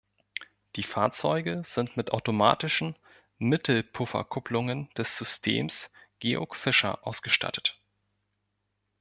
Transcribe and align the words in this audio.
Die 0.77 0.81
Fahrzeuge 0.81 1.61
sind 1.63 1.95
mit 1.95 2.11
automatischen 2.11 2.97
Mittelpufferkupplungen 3.37 4.89
des 4.97 5.15
Systems 5.15 5.91
Georg 6.17 6.55
Fischer 6.55 7.05
ausgestattet. 7.05 7.79